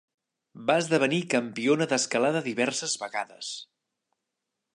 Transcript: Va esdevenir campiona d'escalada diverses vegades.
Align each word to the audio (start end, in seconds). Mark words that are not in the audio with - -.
Va 0.69 0.77
esdevenir 0.83 1.19
campiona 1.35 1.87
d'escalada 1.93 2.45
diverses 2.49 2.97
vegades. 3.05 3.53